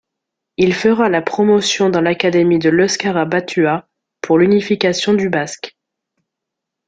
[0.57, 3.87] Il fera la promotion dans l'Académie de l'euskara batua,
[4.23, 5.77] pour l'unification du basque.